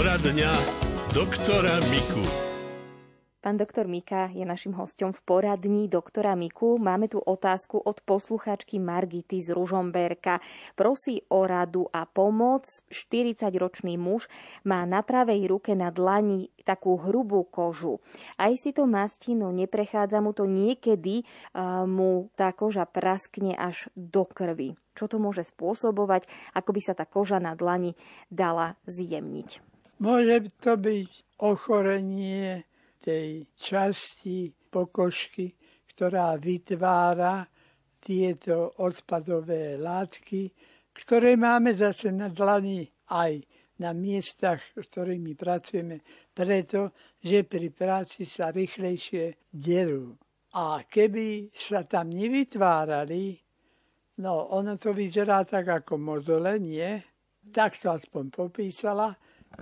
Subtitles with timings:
[0.00, 0.48] Poradňa
[1.12, 2.24] doktora Miku.
[3.44, 6.80] Pán doktor Mika je našim hostom v poradní doktora Miku.
[6.80, 10.40] Máme tu otázku od posluchačky Margity z Ružomberka.
[10.72, 12.64] Prosí o radu a pomoc.
[12.88, 14.24] 40-ročný muž
[14.64, 18.00] má na pravej ruke na dlani takú hrubú kožu.
[18.40, 21.28] Aj si to mastí, no neprechádza mu to niekedy,
[21.84, 24.80] mu tá koža praskne až do krvi.
[24.96, 26.24] Čo to môže spôsobovať?
[26.56, 28.00] Ako by sa tá koža na dlani
[28.32, 29.68] dala zjemniť?
[30.00, 31.10] Môže to byť
[31.44, 32.64] ochorenie
[33.04, 35.52] tej časti pokožky,
[35.92, 37.44] ktorá vytvára
[38.00, 40.48] tieto odpadové látky,
[40.96, 43.44] ktoré máme zase na dlani aj
[43.80, 46.00] na miestach, s ktorými pracujeme,
[46.32, 50.16] preto, že pri práci sa rýchlejšie derú.
[50.56, 53.36] A keby sa tam nevytvárali,
[54.20, 57.00] no ono to vyzerá tak ako mozole, nie?
[57.52, 59.16] Tak to aspoň popísala,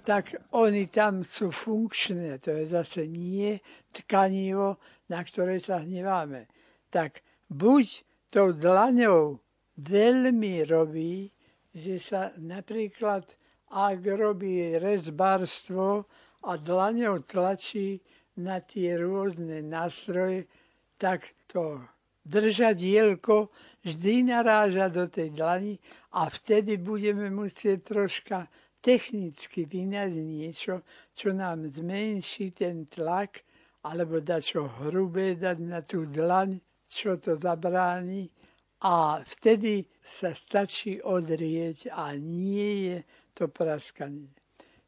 [0.05, 2.39] tak oni tam sú funkčné.
[2.45, 3.57] To je zase nie
[3.93, 4.77] tkanivo,
[5.09, 6.49] na ktoré sa hneváme.
[6.93, 9.41] Tak buď tou dlaňou
[9.81, 11.33] veľmi robí,
[11.73, 13.25] že sa napríklad,
[13.69, 16.05] ak robí rezbarstvo
[16.45, 18.01] a dlaňou tlačí
[18.41, 20.49] na tie rôzne nástroje,
[20.97, 21.81] tak to
[22.29, 23.49] držadielko
[23.85, 25.75] vždy naráža do tej dlani
[26.13, 28.49] a vtedy budeme musieť troška
[28.81, 33.43] technicky vynať niečo, čo nám zmenší ten tlak,
[33.87, 36.59] alebo dať čo hrubé, dať na tú dlaň,
[36.91, 38.31] čo to zabráni.
[38.79, 42.99] A vtedy sa stačí odrieť a nie je
[43.35, 44.31] to praskanie.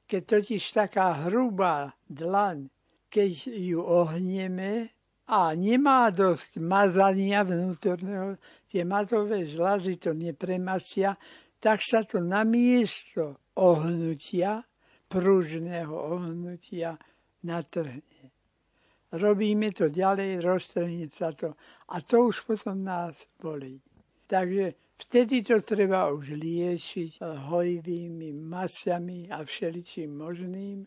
[0.06, 2.70] Keď totiž taká hrubá dlaň,
[3.10, 4.94] keď ju ohneme
[5.26, 8.38] a nemá dosť mazania vnútorného,
[8.70, 11.18] tie mazové žlazy to nepremasia,
[11.58, 14.64] tak sa to na miesto ohnutia,
[15.08, 16.96] pružného ohnutia
[17.44, 18.32] natrhne.
[19.10, 21.58] Robíme to ďalej, roztrhne sa to
[21.90, 23.82] a to už potom nás bolí.
[24.30, 27.18] Takže vtedy to treba už liečiť
[27.50, 30.86] hojivými masami a všeličím možným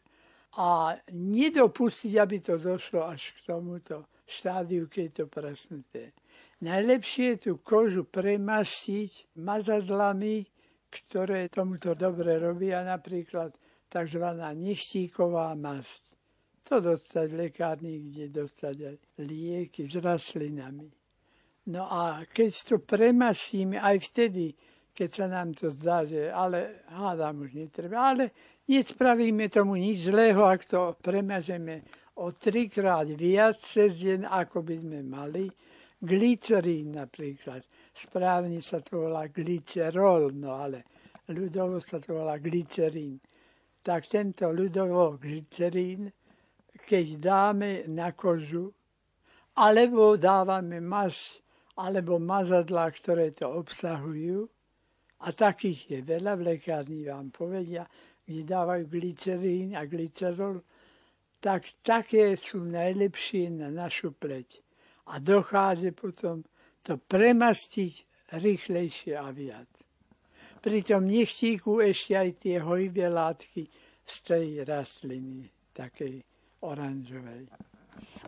[0.56, 6.04] a nedopustiť, aby to došlo až k tomuto štádiu, keď je to prasnuté.
[6.64, 10.48] Najlepšie je tú kožu premastiť mazadlami,
[10.94, 13.50] ktoré tomuto dobre robia, napríklad
[13.90, 14.26] tzv.
[14.54, 16.14] nechtíková masť.
[16.70, 18.96] To dostať v lekárni, kde dostať aj
[19.26, 20.88] lieky s rastlinami.
[21.74, 24.56] No a keď to premasíme aj vtedy,
[24.94, 28.32] keď sa nám to zdá, že ale hádam už netreba, ale
[28.70, 31.84] nespravíme tomu nič zlého, ak to premažeme
[32.22, 35.50] o trikrát viac cez deň, ako by sme mali.
[36.04, 40.84] Glycerín napríklad správne sa to volá glycerol, no ale
[41.30, 43.22] ľudovo sa to volá glycerín.
[43.84, 46.10] Tak tento ľudovo glycerín,
[46.84, 48.74] keď dáme na kožu,
[49.54, 51.40] alebo dávame mas,
[51.78, 54.50] alebo mazadlá, ktoré to obsahujú,
[55.24, 57.88] a takých je veľa, v lekárni vám povedia,
[58.28, 60.60] kde dávajú glycerín a glycerol,
[61.40, 64.64] tak také sú najlepšie na našu pleť.
[65.12, 66.44] A dochádza potom
[66.84, 67.94] to premastiť
[68.38, 69.72] rýchlejšie a viac.
[70.64, 73.68] Pri tom nechtíku ešte aj tie hojvé látky
[74.04, 76.24] z tej rastliny, takej
[76.64, 77.52] oranžovej.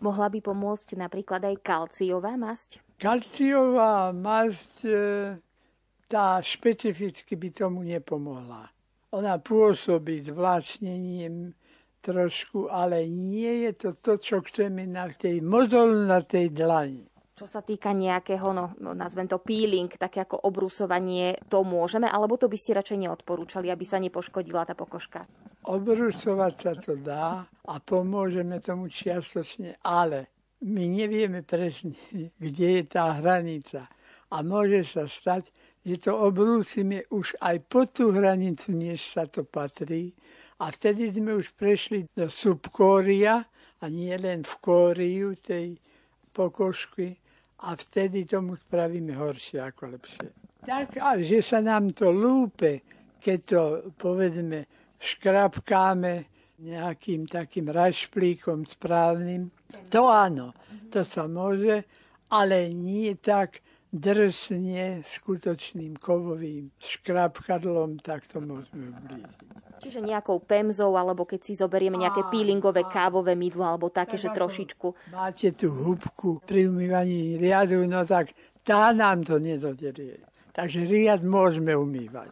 [0.03, 2.83] Mohla by pomôcť napríklad aj kalciová masť?
[2.99, 4.95] Kalciová masť, e,
[6.11, 8.67] tá špecificky by tomu nepomohla.
[9.15, 11.55] Ona pôsobí zvláčnením
[12.03, 17.14] trošku, ale nie je to to, čo chceme na tej mozolnatej dlani.
[17.35, 22.47] Čo sa týka nejakého, no, nazvem to peeling, také ako obrusovanie, to môžeme, alebo to
[22.47, 25.27] by ste radšej neodporúčali, aby sa nepoškodila tá pokožka?
[25.67, 30.31] Obrusovať sa to dá a pomôžeme tomu čiastočne, ale
[30.63, 31.99] my nevieme presne,
[32.39, 33.83] kde je tá hranica.
[34.31, 35.51] A môže sa stať,
[35.83, 40.15] že to obrúsime už aj po tú hranicu, než sa to patrí.
[40.63, 43.43] A vtedy sme už prešli do subkória
[43.83, 45.75] a nie len v kóriu tej
[46.31, 47.24] pokožky,
[47.65, 50.29] a vtedy tomu spravíme horšie ako lepšie.
[50.65, 52.85] Tak, ale že sa nám to lúpe,
[53.21, 53.61] keď to
[53.97, 54.65] povedzme
[55.01, 56.13] škrapkáme
[56.61, 59.49] nejakým takým rašplíkom správnym,
[59.89, 60.55] to áno,
[60.93, 61.83] to sa môže,
[62.31, 63.59] ale nie tak
[63.91, 69.64] drsne skutočným kovovým škrapkadlom, tak to môžeme ublížiť.
[69.79, 75.11] Čiže nejakou pemzou, alebo keď si zoberieme nejaké peelingové kávové mydlo, alebo také, že trošičku.
[75.15, 78.35] Máte tú hubku pri umývaní riadu, no tak
[78.65, 80.19] tá nám to nedoderie.
[80.55, 82.31] Takže riad môžeme umývať.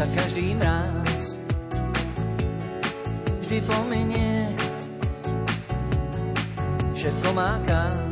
[0.00, 1.36] Však každý mráz
[3.36, 4.48] vždy pomenie,
[6.96, 8.09] všetko má kás,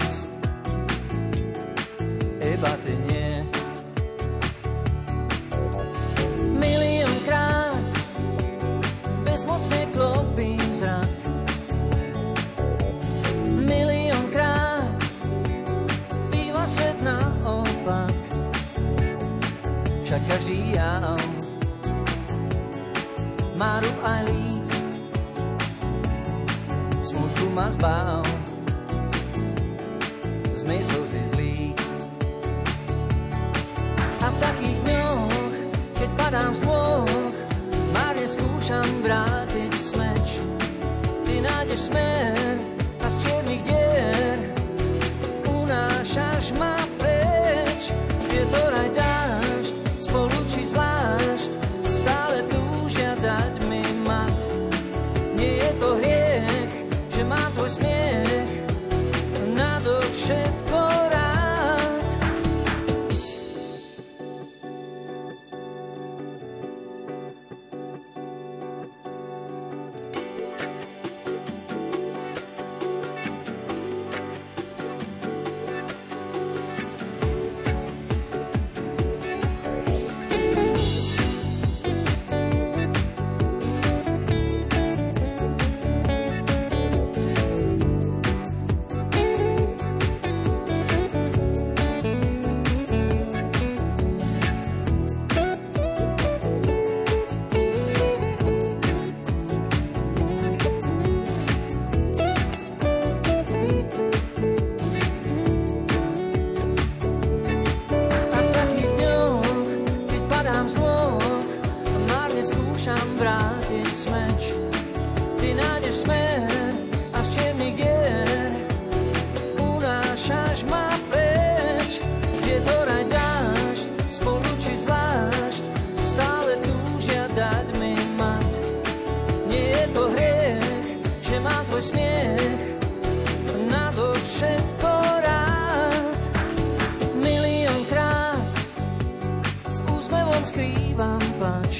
[140.38, 141.74] úsmevom skrývam plač.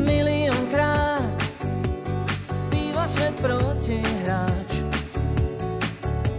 [0.00, 1.36] Miliónkrát
[2.72, 4.70] býva svet protihráč.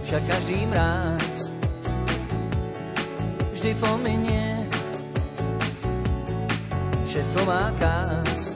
[0.02, 1.54] Však každý mráz
[3.54, 4.66] vždy pominie,
[7.06, 8.47] všetko má kás,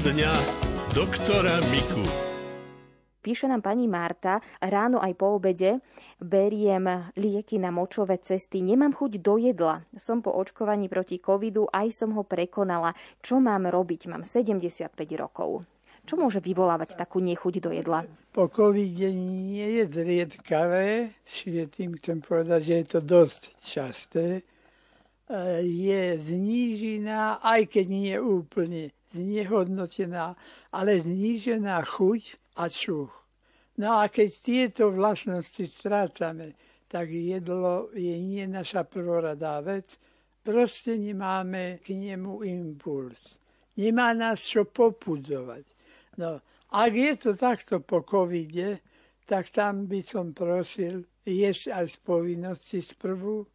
[0.00, 0.32] Poradňa
[0.96, 2.00] doktora Miku.
[3.20, 5.76] Píše nám pani Marta, ráno aj po obede
[6.16, 9.84] beriem lieky na močové cesty, nemám chuť do jedla.
[10.00, 12.96] Som po očkovaní proti covidu, aj som ho prekonala.
[13.20, 14.08] Čo mám robiť?
[14.08, 14.88] Mám 75
[15.20, 15.68] rokov.
[16.08, 18.08] Čo môže vyvolávať takú nechuť do jedla?
[18.32, 24.48] Po covide nie je zriedkavé, čiže tým chcem povedať, že je to dosť časté,
[25.30, 30.36] E, je znížená, aj keď nie úplne znehodnotená,
[30.72, 32.22] ale znížená chuť
[32.56, 33.12] a čuch.
[33.80, 36.54] No a keď tieto vlastnosti strácame,
[36.90, 39.94] tak jedlo je nie naša prvoradá vec,
[40.42, 43.38] proste nemáme k nemu impuls.
[43.78, 45.64] Nemá nás čo popudzovať.
[46.18, 46.42] No,
[46.74, 48.82] ak je to takto po covide,
[49.24, 53.46] tak tam by som prosil jesť aj z povinnosti sprvu.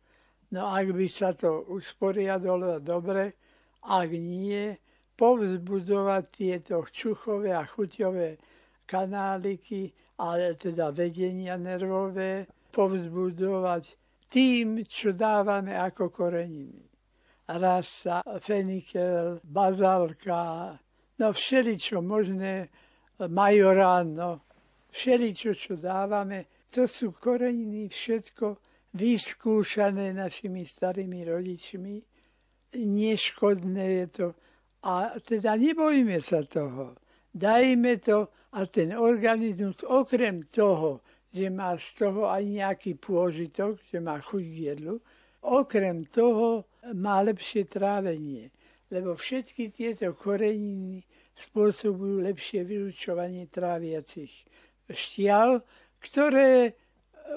[0.55, 3.35] No ak by sa to usporiadalo dobre,
[3.83, 4.71] ak nie,
[5.15, 8.37] povzbudzovať tieto čuchové a chuťové
[8.85, 13.83] kanáliky ale teda vedenia nervové povzbudovať
[14.31, 16.83] tým, čo dávame ako koreniny.
[17.45, 20.75] Rasa, fenikel, bazálka,
[21.19, 22.67] no všeličo možné,
[23.27, 24.31] majorán, no
[24.89, 28.57] všeličo, čo dávame, to sú koreniny všetko
[28.95, 31.95] vyskúšané našimi starými rodičmi.
[32.75, 34.27] Neškodné je to.
[34.85, 36.93] A teda nebojme sa toho.
[37.33, 41.01] Dajme to a ten organizmus okrem toho,
[41.33, 44.95] že má z toho aj nejaký pôžitok, že má chuť k jedlu.
[45.43, 48.53] Okrem toho má lepšie trávenie,
[48.93, 51.03] lebo všetky tieto koreniny
[51.35, 54.31] spôsobujú lepšie vylučovanie tráviacich
[54.87, 55.65] štial,
[55.99, 56.77] ktoré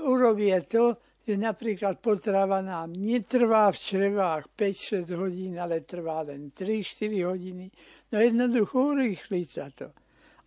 [0.04, 7.28] urobia to, že napríklad potrava nám netrvá v črevách 5-6 hodín, ale trvá len 3-4
[7.28, 7.68] hodiny.
[8.08, 9.92] No jednoducho urýchli sa to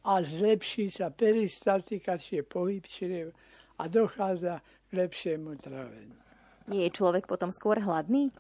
[0.02, 3.30] a zlepší sa peristaltika, čiže pohyb čriev
[3.78, 6.18] a dochádza k lepšiemu tráveniu.
[6.66, 8.34] Nie je človek potom skôr hladný?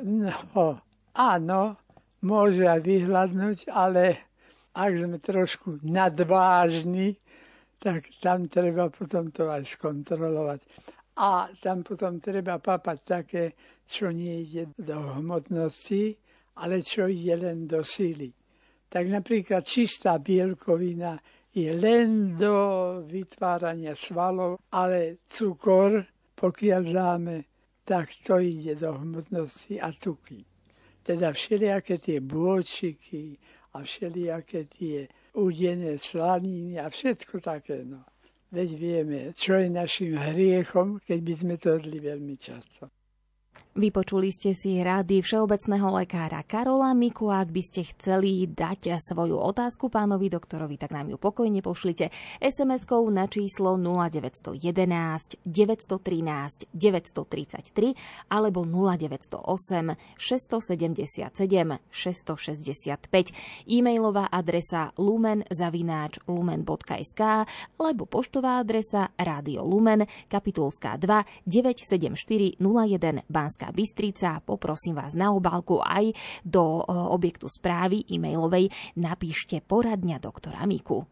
[0.00, 0.80] No,
[1.12, 1.76] áno,
[2.24, 4.24] môže aj vyhľadnúť, ale
[4.72, 7.20] ak sme trošku nadvážni,
[7.76, 10.64] tak tam treba potom to aj skontrolovať.
[11.14, 13.44] A tam potom treba papať také,
[13.86, 16.14] čo nie ide do hmotnosti,
[16.58, 18.34] ale čo ide len do síly
[18.94, 21.18] tak napríklad čistá bielkovina
[21.50, 22.54] je len do
[23.02, 25.98] vytvárania svalov, ale cukor,
[26.38, 27.36] pokiaľ dáme,
[27.82, 30.46] tak to ide do hmotnosti a tuky.
[31.02, 33.34] Teda všelijaké tie bôčiky
[33.74, 35.10] a všelijaké tie
[35.42, 37.82] udené slaniny a všetko také.
[37.82, 38.06] No.
[38.54, 42.93] Veď vieme, čo je našim hriechom, keď by sme to jedli veľmi často.
[43.74, 47.34] Vypočuli ste si rády všeobecného lekára Karola Miku.
[47.34, 53.02] Ak by ste chceli dať svoju otázku pánovi doktorovi, tak nám ju pokojne pošlite SMS-kou
[53.10, 61.34] na číslo 0911 913 933 alebo 0908 677
[61.90, 63.66] 665.
[63.66, 67.22] E-mailová adresa lumen zavináč lumen.sk
[67.74, 74.40] alebo poštová adresa Rádio Lumen, kapitulská 2 974 01 Banská Bystrica.
[74.40, 76.16] Poprosím vás na obálku aj
[76.48, 81.04] do e, objektu správy e-mailovej napíšte poradňa doktora Miku.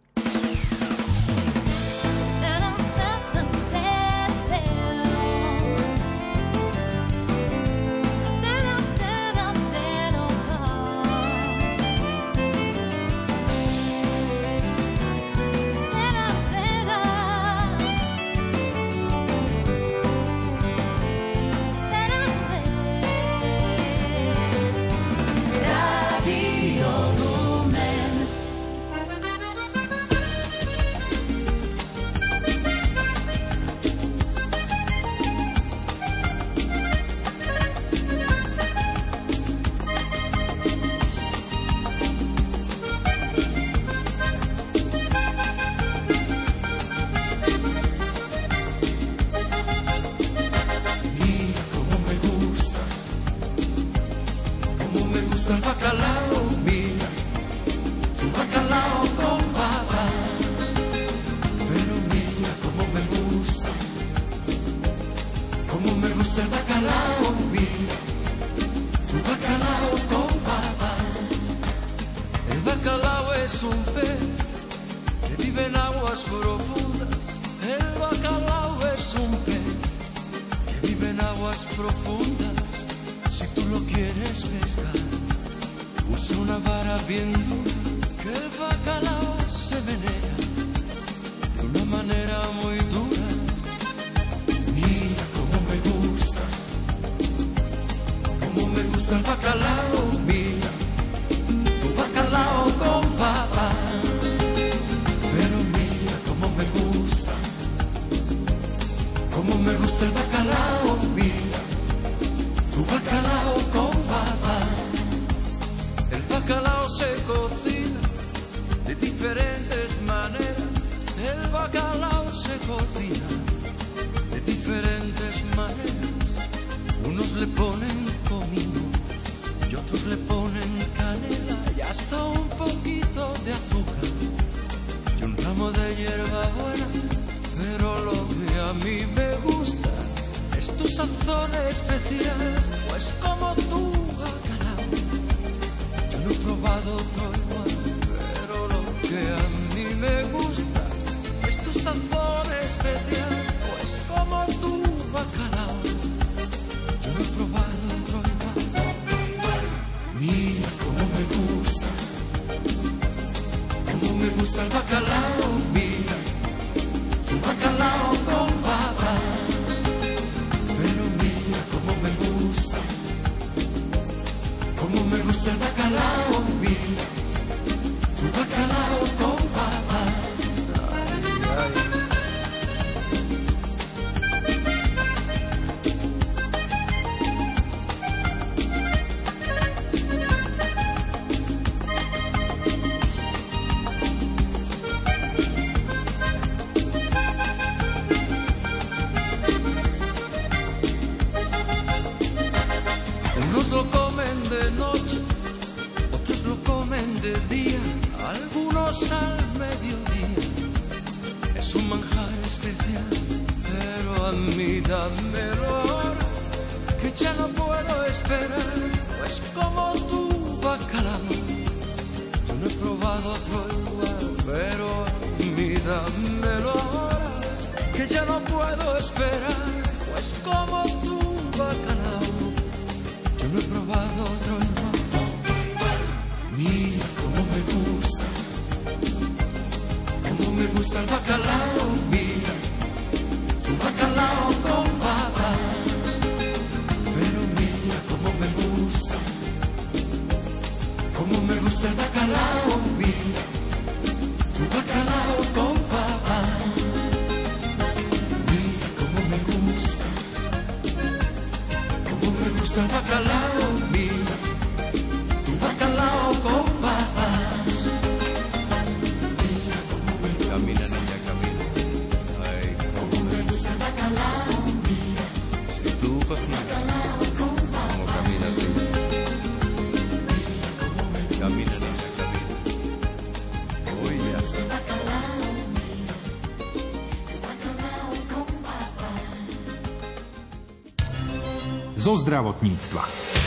[292.13, 293.42] Zo zdravotníctva.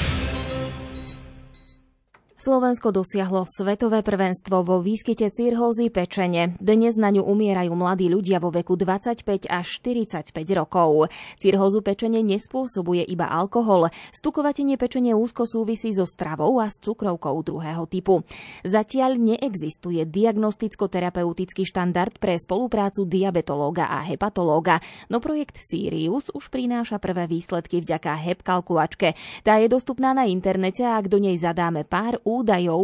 [2.46, 6.54] Slovensko dosiahlo svetové prvenstvo vo výskyte cirhózy pečene.
[6.62, 11.10] Dnes na ňu umierajú mladí ľudia vo veku 25 až 45 rokov.
[11.42, 13.90] Cirhózu pečene nespôsobuje iba alkohol.
[14.14, 18.22] Stukovatenie pečene úzko súvisí so stravou a s cukrovkou druhého typu.
[18.62, 27.26] Zatiaľ neexistuje diagnosticko-terapeutický štandard pre spoluprácu diabetológa a hepatológa, no projekt Sirius už prináša prvé
[27.26, 29.18] výsledky vďaka HEP kalkulačke.
[29.42, 32.35] Tá je dostupná na internete a ak do nej zadáme pár údajov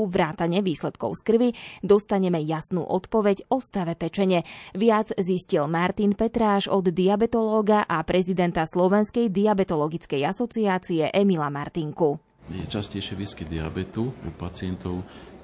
[0.08, 1.50] vrátane výsledkov z krvi
[1.82, 4.46] dostaneme jasnú odpoveď o stave pečene.
[4.78, 12.22] Viac zistil Martin Petráš od diabetológa a prezidenta Slovenskej diabetologickej asociácie Emila Martinku.
[12.52, 15.00] Je častejšie výskyt diabetu u pacientov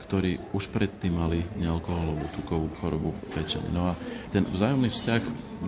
[0.07, 3.67] ktorí už predtým mali nealkoholovú tukovú chorobu pečene.
[3.75, 3.93] No a
[4.31, 5.23] ten vzájomný vzťah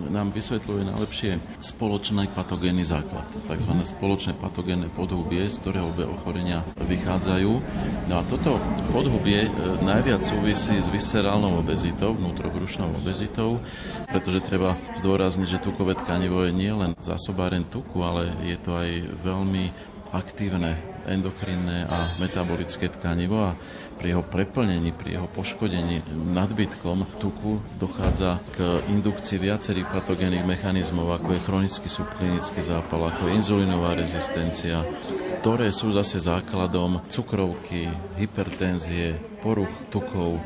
[0.08, 3.72] nám vysvetľuje najlepšie spoločný patogénny základ, tzv.
[3.84, 7.52] spoločné patogénne podhubie, z ktorého obe ochorenia vychádzajú.
[8.08, 8.56] No a toto
[8.94, 9.50] podhubie e,
[9.84, 13.60] najviac súvisí s viscerálnou obezitou, vnútrobrušnou obezitou,
[14.08, 18.88] pretože treba zdôrazniť, že tukové tkanivo je nielen zásobáren tuku, ale je to aj
[19.20, 19.64] veľmi
[20.10, 20.74] aktívne
[21.06, 23.56] endokrinné a metabolické tkanivo a
[24.00, 26.00] pri jeho preplnení, pri jeho poškodení
[26.32, 33.36] nadbytkom tuku dochádza k indukcii viacerých patogénnych mechanizmov, ako je chronický subklinický zápal, ako je
[33.36, 34.80] inzulinová rezistencia,
[35.44, 40.40] ktoré sú zase základom cukrovky, hypertenzie, poruch tukov,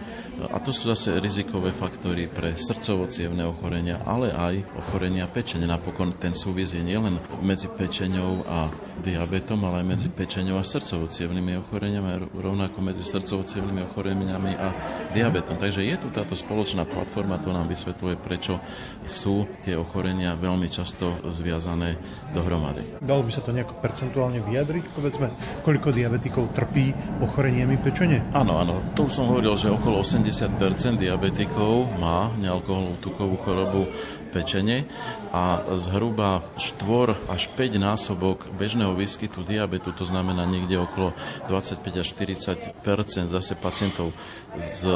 [0.50, 3.06] a to sú zase rizikové faktory pre srdcovo
[3.46, 5.70] ochorenia, ale aj ochorenia pečene.
[5.70, 8.66] Napokon ten súvis je nielen medzi pečeňou a
[9.00, 13.46] diabetom, ale aj medzi pečeňou a srdcovo ochoreniami, rovnako medzi srdcovo
[13.92, 14.68] ochoreniami a
[15.14, 15.54] diabetom.
[15.54, 18.58] Takže je tu táto spoločná platforma, to nám vysvetľuje, prečo
[19.06, 21.94] sú tie ochorenia veľmi často zviazané
[22.34, 22.98] dohromady.
[22.98, 24.84] Dalo by sa to nejako percentuálne vyjadriť?
[24.96, 25.30] Povedzme,
[25.62, 26.90] koľko diabetikov trpí
[27.22, 28.34] ochoreniami pečene?
[28.34, 28.82] Áno, áno.
[28.98, 33.92] To už som hovoril, že okolo 80 80% diabetikov má nealkoholovú tukovú chorobu
[34.32, 34.88] pečene
[35.28, 41.12] a zhruba 4 až 5 násobok bežného výskytu diabetu, to znamená niekde okolo
[41.52, 44.16] 25 až 40% zase pacientov
[44.56, 44.88] s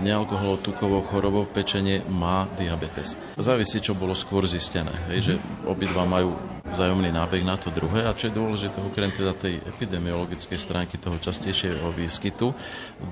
[0.00, 3.18] nealkoholovou tukovou chorobou pečenie má diabetes.
[3.36, 5.34] Závisí, čo bolo skôr zistené, hej, že
[5.66, 10.56] obidva majú vzájomný nábeh na to druhé a čo je dôležité okrem teda tej epidemiologickej
[10.56, 12.54] stránky toho častejšieho výskytu,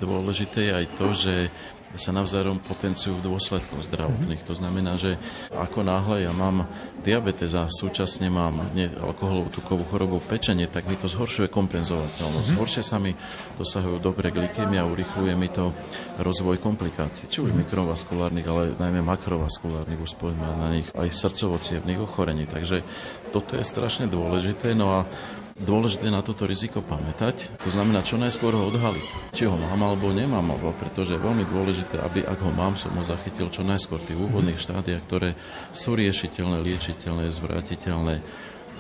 [0.01, 1.35] dôležité je aj to, že
[1.99, 4.47] sa navzájom potenciujú v dôsledkoch zdravotných.
[4.47, 5.19] To znamená, že
[5.51, 6.71] ako náhle ja mám
[7.03, 8.63] diabetes a súčasne mám
[9.01, 12.49] alkoholovú tukovú chorobu pečenie, tak mi to zhoršuje kompenzovateľnosť.
[12.55, 12.61] Mm-hmm.
[12.63, 13.17] Horšie sa mi
[13.59, 15.75] dosahujú dobre glykémia, urychluje mi to
[16.23, 21.59] rozvoj komplikácií, či už mikrovaskulárnych, ale najmä makrovaskulárnych, už spojíme na nich aj srdcovo
[21.99, 22.47] ochorení.
[22.47, 22.87] Takže
[23.35, 24.77] toto je strašne dôležité.
[24.79, 25.11] No a
[25.61, 30.09] Dôležité na toto riziko pamätať, to znamená čo najskôr ho odhaliť, či ho mám alebo
[30.09, 34.09] nemám, pretože je veľmi dôležité, aby ak ho mám, som ho zachytil čo najskôr v
[34.09, 35.37] tých úvodných štádiách, ktoré
[35.69, 38.25] sú riešiteľné, liečiteľné, zvratiteľné,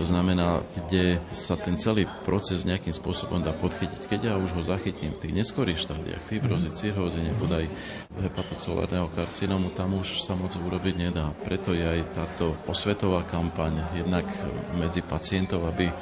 [0.00, 4.08] to znamená, kde sa ten celý proces nejakým spôsobom dá podchytiť.
[4.08, 7.68] Keď ja už ho zachytím v tých neskorých štádiách, fibrozy, cirhózy, nebodaj
[8.16, 11.28] hepatocelárneho karcinomu, tam už sa moc urobiť nedá.
[11.44, 14.24] Preto je aj táto osvetová kampaň jednak
[14.80, 15.92] medzi pacientov, aby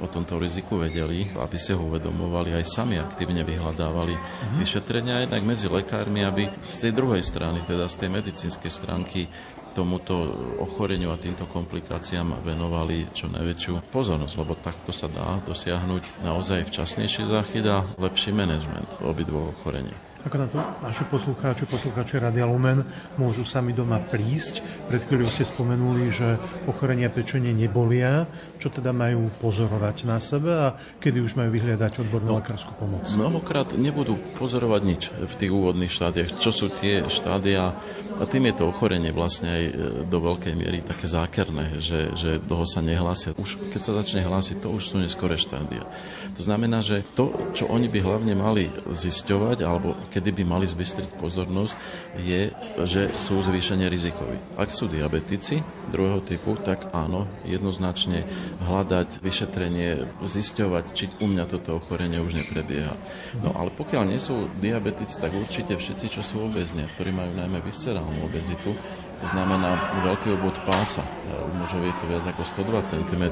[0.00, 4.58] o tomto riziku vedeli, aby si ho uvedomovali, aj sami aktívne vyhľadávali uh-huh.
[4.60, 9.28] vyšetrenia, jednak medzi lekármi, aby z tej druhej strany, teda z tej medicínskej stránky,
[9.76, 10.16] tomuto
[10.56, 17.28] ochoreniu a týmto komplikáciám venovali čo najväčšiu pozornosť, lebo takto sa dá dosiahnuť naozaj včasnejší
[17.28, 19.92] záchyt a lepší manažment obidvoch ochorení.
[20.26, 22.82] Ako na to naši poslucháči, poslucháči Radia Lumen
[23.14, 24.58] môžu sami doma prísť.
[24.90, 26.34] Pred chvíľou ste spomenuli, že
[26.66, 28.26] ochorenia pečenie nebolia.
[28.58, 33.06] Čo teda majú pozorovať na sebe a kedy už majú vyhľadať odbornú no, lekárskú pomoc?
[33.14, 36.42] Mnohokrát nebudú pozorovať nič v tých úvodných štádiách.
[36.42, 37.78] Čo sú tie štádia
[38.18, 39.72] a tým je to ochorenie vlastne aj e,
[40.10, 43.36] do veľkej miery také zákerné, že, že dlho sa nehlásia.
[43.38, 45.86] Už keď sa začne hlásiť, to už sú neskore štádia.
[46.34, 51.20] To znamená, že to, čo oni by hlavne mali zisťovať, alebo kedy by mali zbystriť
[51.20, 51.76] pozornosť,
[52.24, 52.48] je,
[52.88, 54.40] že sú zvýšenie rizikoví.
[54.56, 55.60] Ak sú diabetici
[55.92, 58.24] druhého typu, tak áno, jednoznačne
[58.64, 62.96] hľadať vyšetrenie, zisťovať, či u mňa toto ochorenie už neprebieha.
[63.44, 67.60] No ale pokiaľ nie sú diabetici, tak určite všetci, čo sú obezni, ktorí majú najmä
[67.60, 68.72] viscerálnu obezitu,
[69.16, 71.00] to znamená veľký obvod pása.
[71.44, 73.24] U mužov je to viac ako 102 cm,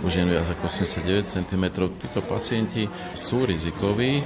[0.00, 1.64] u žien viac ako 89 cm.
[2.00, 2.84] Títo pacienti
[3.16, 4.20] sú rizikoví,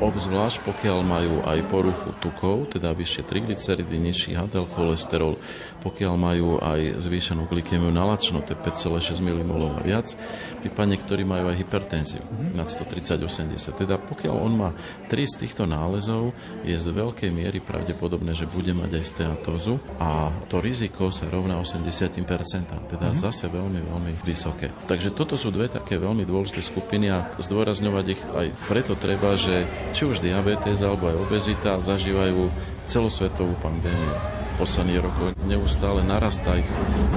[0.00, 5.36] obzvlášť pokiaľ majú aj poruchu tukov, teda vyššie triglyceridy, nižší HDL cholesterol,
[5.80, 10.12] pokiaľ majú aj zvýšenú glykemiu nalačnú, to je 5,6 mmol a viac,
[10.60, 13.80] prípadne ktorí majú aj hypertenziu nad 130-80.
[13.80, 14.70] Teda pokiaľ on má
[15.08, 20.28] tri z týchto nálezov, je z veľkej miery pravdepodobné, že bude mať aj steatózu a
[20.52, 23.16] to riziko sa rovná 80%, teda mm-hmm.
[23.16, 24.68] zase veľmi, veľmi vysoké.
[24.86, 29.64] Takže toto sú dve také veľmi dôležité skupiny a zdôrazňovať ich aj preto treba, že
[29.96, 32.50] či už diabetes alebo aj obezita zažívajú
[32.90, 34.40] celosvetovú pandémiu.
[34.58, 36.68] Posledných rokov neustále narastá ich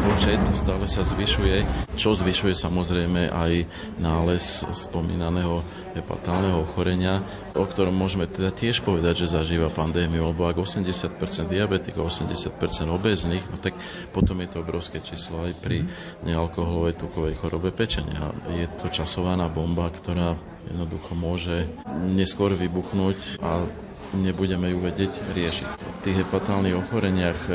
[0.06, 3.68] počet, stále sa zvyšuje, čo zvyšuje samozrejme aj
[4.00, 5.60] nález spomínaného
[5.98, 7.20] hepatálneho ochorenia,
[7.52, 11.20] o ktorom môžeme teda tiež povedať, že zažíva pandémiu, lebo ak 80%
[11.52, 12.56] diabetikov, 80%
[12.88, 13.76] obezných, no tak
[14.16, 15.84] potom je to obrovské číslo aj pri
[16.24, 18.32] nealkoholovej tukovej chorobe pečenia.
[18.56, 21.68] Je to časovaná bomba, ktorá jednoducho môže
[22.08, 23.68] neskôr vybuchnúť a
[24.14, 25.68] nebudeme ju vedieť riešiť.
[25.78, 27.54] V tých hepatálnych ochoreniach e,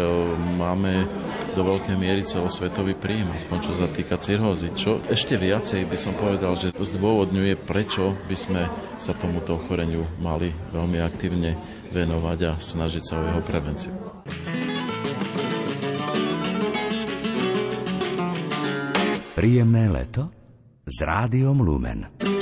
[0.58, 1.06] máme
[1.54, 4.74] do veľkej miery celosvetový príjem, aspoň čo sa týka cirhózy.
[4.74, 8.62] Čo ešte viacej by som povedal, že zdôvodňuje, prečo by sme
[8.98, 11.54] sa tomuto ochoreniu mali veľmi aktívne
[11.90, 13.94] venovať a snažiť sa o jeho prevenciu.
[19.38, 20.34] Príjemné leto
[20.82, 22.37] s rádiom Lumen.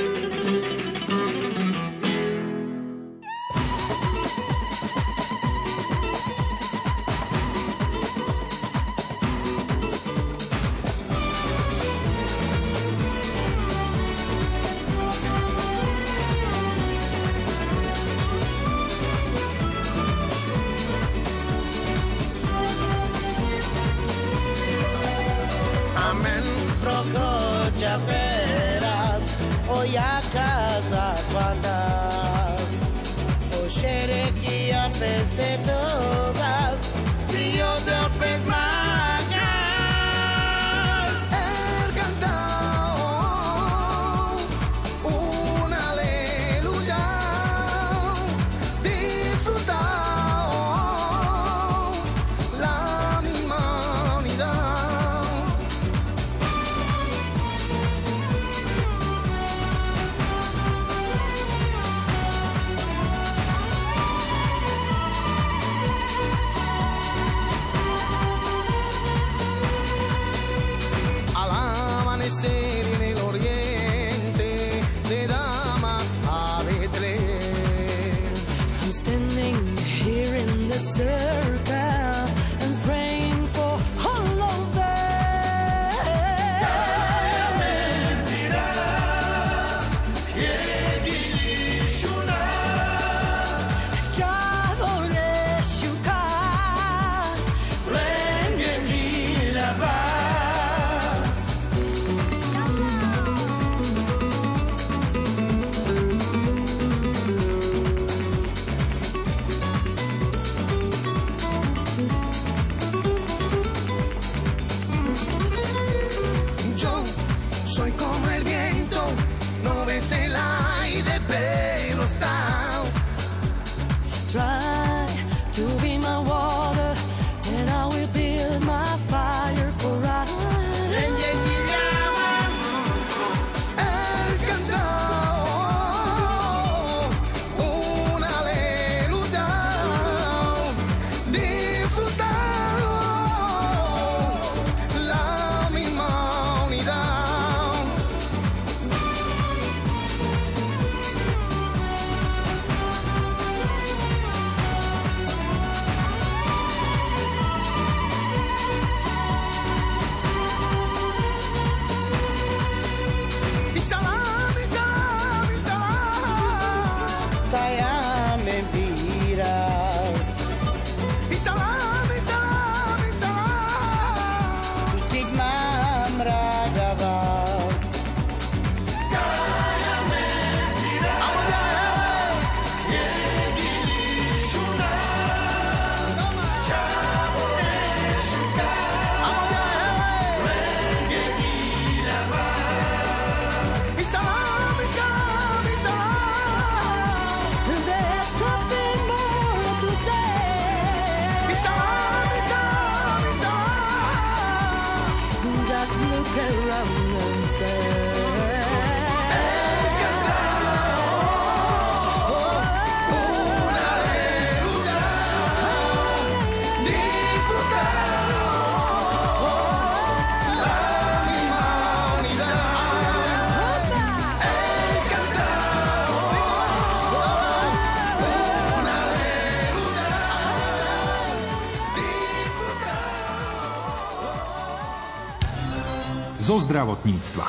[236.57, 237.45] Zo zdravotníctva.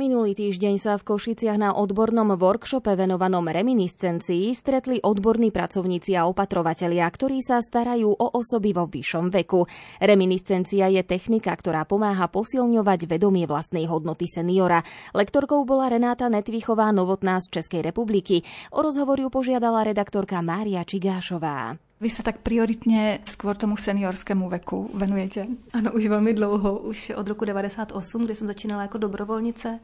[0.00, 7.04] Minulý týždeň sa v Košiciach na odbornom workshope venovanom reminiscencii stretli odborní pracovníci a opatrovatelia,
[7.04, 9.68] ktorí sa starajú o osoby vo vyššom veku.
[10.00, 14.80] Reminiscencia je technika, ktorá pomáha posilňovať vedomie vlastnej hodnoty seniora.
[15.12, 18.40] Lektorkou bola Renáta Netvichová Novotná z Českej republiky.
[18.72, 21.76] O rozhovor ju požiadala redaktorka Mária Čigášová.
[21.98, 25.50] Vy sa tak prioritne skôr tomu seniorskému veku venujete?
[25.74, 29.80] Ano, už velmi dlouho, už od roku 98, kdy jsem začínala jako dobrovolnice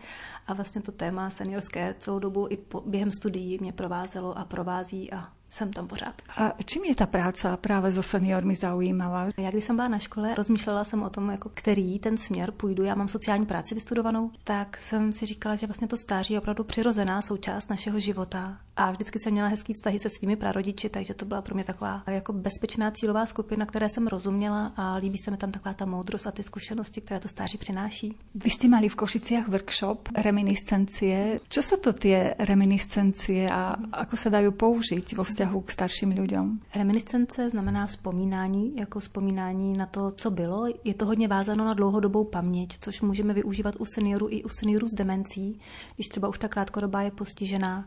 [0.46, 5.12] a vlastně to téma seniorské celou dobu i po, během studií mě provázelo a provází
[5.12, 6.14] a jsem tam pořád.
[6.37, 9.29] A čím je ta práca právě so seniormi zaujímavá?
[9.38, 12.83] Já když jsem byla na škole, rozmýšlela jsem o tom, jako který ten směr půjdu.
[12.83, 16.64] Já mám sociální práci vystudovanou, tak jsem si říkala, že vlastně to stáří je opravdu
[16.64, 18.59] přirozená součást našeho života.
[18.77, 22.03] A vždycky jsem měla hezký vztahy se svými prarodiči, takže to byla pro mě taková
[22.07, 26.27] jako bezpečná cílová skupina, které jsem rozuměla a líbí se mi tam taková ta moudrost
[26.27, 28.17] a ty zkušenosti, které to stáří přináší.
[28.35, 31.38] Vy ste mali v Košiciach workshop reminiscencie.
[31.47, 36.59] Čo sú to tie reminiscencie a ako sa dajú použiť vo vzťahu k starším ľuďom?
[36.74, 40.66] Reminiscence znamená vzpomínání, jako vzpomínání na to, co bylo.
[40.85, 44.88] Je to hodně vázáno na dlouhodobou paměť, což můžeme využívat u seniorů i u seniorů
[44.88, 45.61] s demencí,
[45.94, 47.87] když třeba už ta krátkodobá je postižená.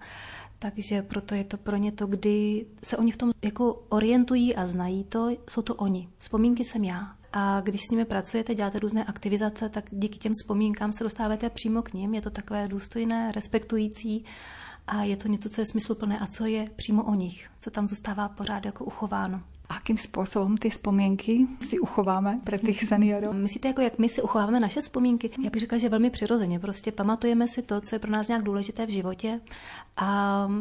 [0.60, 4.68] Takže proto je to pro ně to, kdy se oni v tom jako orientují a
[4.68, 6.10] znají to, jsou to oni.
[6.18, 7.18] Vzpomínky jsem já.
[7.34, 11.82] A když s nimi pracujete, děláte různé aktivizace, tak díky těm vzpomínkám se dostáváte přímo
[11.82, 12.14] k ním.
[12.14, 14.26] Je to takové důstojné, respektující
[14.88, 17.88] a je to něco, co je smysluplné a co je přímo o nich, co tam
[17.88, 19.42] zůstává pořád jako uchováno.
[19.68, 23.36] Akým spôsobom tie spomienky si uchováme pre tých seniorov?
[23.36, 25.30] Myslíte, jako jak my si uchováváme naše vzpomínky?
[25.44, 26.60] Já bych řekla, že velmi přirozeně.
[26.60, 29.42] Prostě pamatujeme si to, co je pro nás nějak důležité v životě
[29.98, 30.08] a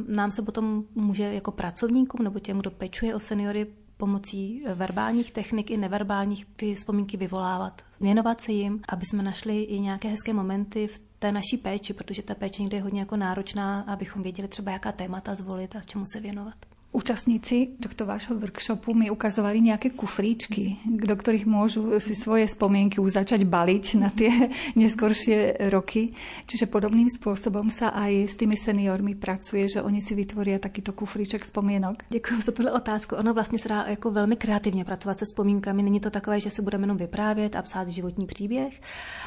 [0.09, 5.71] nám se potom může jako pracovníkům nebo těm, kdo pečuje o seniory, pomocí verbálních technik
[5.71, 7.83] i neverbálních ty vzpomínky vyvolávat.
[8.01, 12.23] Věnovat se jim, aby jsme našli i nějaké hezké momenty v té naší péči, protože
[12.23, 16.05] ta péče někdy je hodně jako náročná, abychom věděli třeba, jaká témata zvolit a čemu
[16.13, 16.76] se věnovat.
[16.97, 23.21] Účastníci tohto vášho workshopu mi ukazovali nejaké kufríčky, do ktorých môžu si svoje spomienky už
[23.21, 24.49] začať baliť na tie
[24.81, 26.17] neskoršie roky.
[26.49, 31.45] Čiže podobným spôsobom sa aj s tými seniormi pracuje, že oni si vytvoria takýto kufríček
[31.45, 32.09] spomienok.
[32.09, 33.17] Děkuji za tuhle otázku.
[33.17, 35.83] Ono vlastně se dá jako velmi kreativně pracovat se vzpomínkami.
[35.83, 38.81] Není to takové, že se budeme jenom vyprávět a psát životní příběh,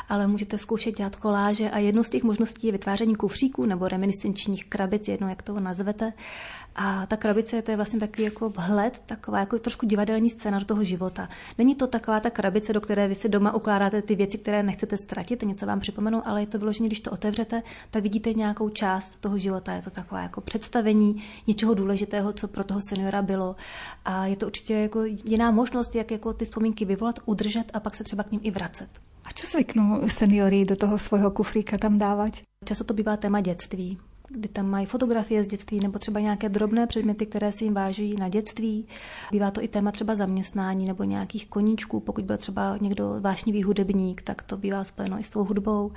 [0.10, 4.65] ale můžete zkoušet dělat koláže a jednou z těch možností je vytváření kufříků nebo reminiscenčních
[4.65, 6.13] krabic, jedno jak to nazvete.
[6.82, 10.65] A ta krabice to je vlastně takový jako vhled, taková jako trošku divadelní scéna do
[10.65, 11.30] toho života.
[11.58, 14.98] Není to taková ta krabice, do které vy si doma ukládáte ty věci, které nechcete
[14.98, 19.18] ztratit, něco vám připomenu, ale je to vyloženě, když to otevřete, tak vidíte nějakou část
[19.20, 19.74] toho života.
[19.74, 23.56] Je to takové jako představení něčeho důležitého, co pro toho seniora bylo.
[24.06, 27.96] A je to určitě jako jiná možnost, jak jako ty vzpomínky vyvolat, udržet a pak
[27.96, 28.89] se třeba k ním i vracet.
[29.30, 32.42] A čo zvyknú seniori do toho svojho kufríka tam dávať?
[32.65, 36.88] Často to bývá téma dětství kdy tam mají fotografie z dětství nebo třeba nějaké drobné
[36.88, 38.86] předměty, které si jim váží na dětství.
[39.32, 42.00] Bývá to i téma třeba zaměstnání nebo nějakých koníčků.
[42.00, 45.92] Pokud byl třeba někdo vášnivý hudebník, tak to bývá spojeno i s tou hudbou.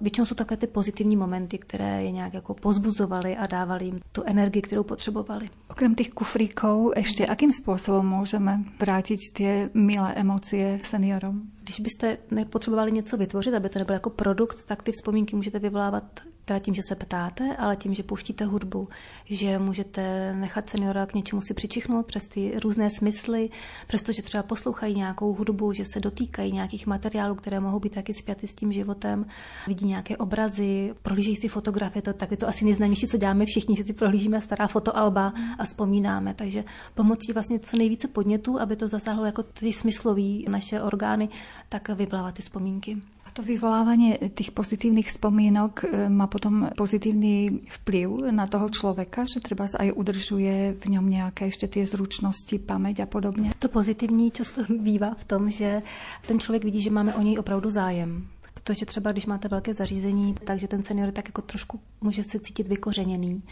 [0.00, 4.22] Většinou jsou takové ty pozitivní momenty, které je nějak jako pozbuzovaly a dávali jim tu
[4.26, 5.48] energii, kterou potřebovali.
[5.70, 11.48] Okrem tých kufríkov, ešte akým spôsobom môžeme vrátiť tie milé emócie seniorom?
[11.64, 16.04] Když byste nepotřebovali něco vytvořit, aby to nebylo jako produkt, tak ty vzpomínky můžete vyvolávat
[16.46, 18.88] teda tím, že se ptáte, ale tím, že pouštíte hudbu,
[19.24, 23.50] že můžete nechat seniora k něčemu si přičichnout přes ty různé smysly,
[23.86, 28.48] přestože třeba poslouchají nějakou hudbu, že se dotýkají nějakých materiálů, které mohou být taky spjaty
[28.48, 29.26] s tím životem,
[29.66, 33.84] vidí nějaké obrazy, prohlížejí si fotografie, to taky to asi nejznámější, co děláme všichni, že
[33.84, 36.34] si prohlížíme stará fotoalba a vzpomínáme.
[36.34, 41.28] Takže pomocí vlastně co nejvíce podnětů, aby to zasáhlo jako ty smyslový naše orgány,
[41.68, 43.15] tak vyplávat ty vzpomínky.
[43.36, 49.68] To vyvolávanie tých pozitívnych spomienok e, má potom pozitívny vplyv na toho človeka, že treba
[49.68, 53.52] aj udržuje v ňom nejaké ešte tie zručnosti, pamäť a podobne.
[53.60, 55.84] To pozitivní často bývá v tom, že
[56.24, 58.24] ten člověk vidí, že máme o něj opravdu zájem.
[58.56, 62.68] Protože třeba když máte velké zařízení, takže ten senior tak jako trošku může se cítit
[62.68, 63.42] vykořeněný.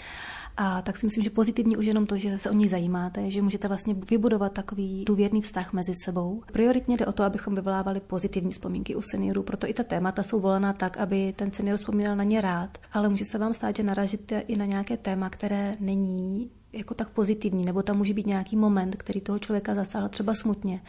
[0.57, 3.43] A tak si myslím, že pozitivní už jenom to, že se o ní zajímáte, že
[3.43, 6.43] můžete vlastně vybudovat takový důvěrný vztah mezi sebou.
[6.53, 10.41] Prioritně jde o to, abychom vyvolávali pozitivní vzpomínky u seniorů, proto i ta témata jsou
[10.41, 13.83] volená tak, aby ten senior vzpomínal na ně rád, ale může se vám stát, že
[13.83, 18.57] naražíte i na nějaké téma, které není jako tak pozitivní, nebo tam může být nějaký
[18.57, 20.81] moment, který toho člověka zasáhl třeba smutně.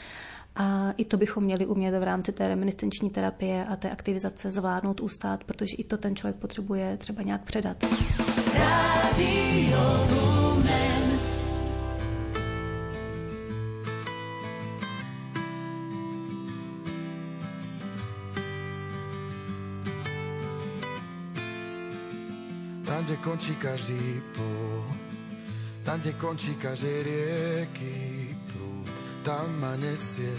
[0.56, 5.02] A i to bychom měli umět v rámci té reminiscenční terapie a té aktivizace zvládnout,
[5.02, 7.84] ustát, protože i to ten člověk potřebuje třeba nějak předat.
[8.54, 10.06] Radio.
[22.86, 24.86] Tam, kde končí každý pol,
[25.84, 28.25] tam, kde končí každej rieky
[29.26, 30.30] tam ma nesie.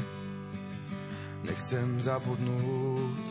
[1.43, 3.27] Nechcem zabudnúť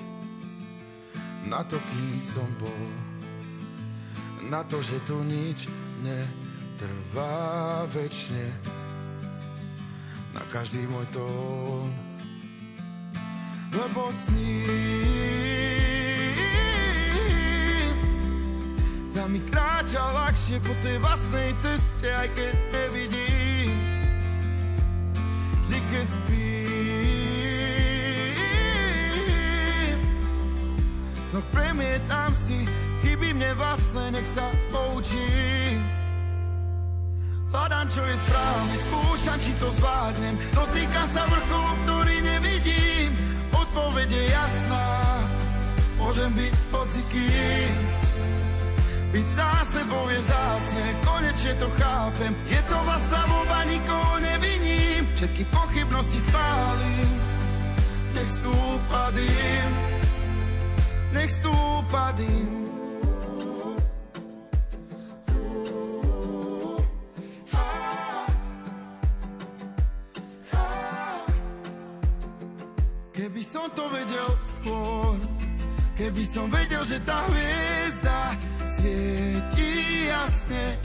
[1.48, 2.88] na to, ký som bol.
[4.52, 5.72] Na to, že tu nič
[6.04, 8.52] netrvá večne.
[10.36, 11.88] Na každý môj tón.
[13.72, 15.16] Lebo sním
[19.16, 22.54] sa mi kráča ľahšie po tej vlastnej ceste aj keď
[25.96, 27.56] keď spím
[31.32, 32.68] snok premietam si
[33.06, 35.78] Chyby mne vlastne, nech sa poučím.
[37.54, 40.36] Hľadám, čo je správne, skúšam, či to zvládnem.
[40.58, 43.14] Dotýkam sa vrcholu, ktorý nevidím.
[43.54, 44.90] Odpoveď je jasná,
[46.02, 47.72] môžem byť pocikým.
[49.14, 52.32] Byť sám sebou je vzácne, konečne to chápem.
[52.50, 54.95] Je to vlastná voľba, nikoho neviním.
[55.16, 57.10] Všetky pochybnosti spálim,
[58.14, 59.70] nech stúpa dým.
[61.16, 62.66] Nech stúpa dým.
[73.56, 75.16] som to vedel skôr,
[75.96, 78.36] keby som vedel, že tá hviezda
[78.68, 79.72] svieti
[80.12, 80.76] jasne,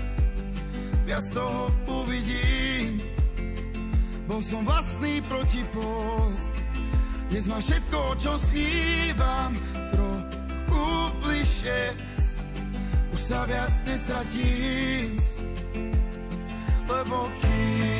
[1.02, 3.09] viac toho uvidím.
[4.30, 6.22] Bol som vlastný protipol,
[7.34, 9.58] dnes mám všetko, o čo snívam,
[9.90, 10.86] trochu
[11.18, 11.98] bližšie,
[13.10, 15.18] už sa viac nestratím,
[16.86, 17.90] lebo kým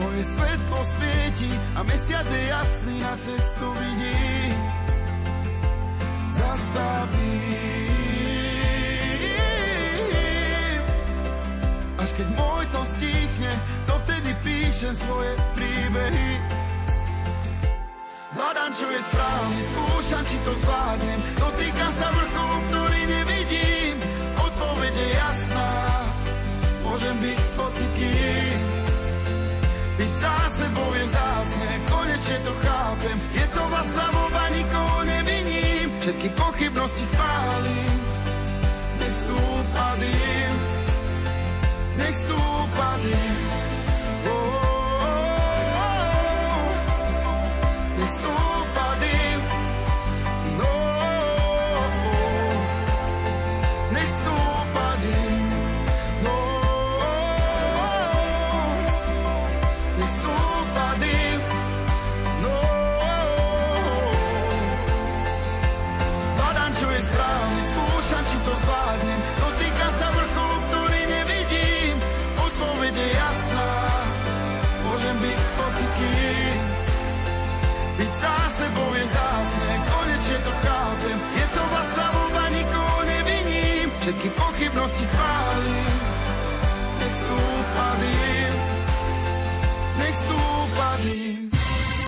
[0.00, 4.56] Moje svetlo svieti a mesiac je jasný na cestu vidí.
[6.32, 7.60] Zastaví.
[12.10, 13.52] Až keď môj to stichne,
[13.86, 16.42] vtedy píšem svoje príbehy.
[18.34, 21.20] Hľadám, čo je správne, skúšam, či to zvládnem.
[21.38, 23.94] Dotýkam sa vrcholu, ktorý nevidím.
[24.42, 25.70] Odpoveď je jasná,
[26.82, 28.58] môžem byť pocitým.
[29.94, 33.16] Byť za sebou je zácne, konečne to chápem.
[33.38, 35.86] Je to vlastná voľba, nikoho neviním.
[36.02, 37.39] Všetky pochybnosti spálim.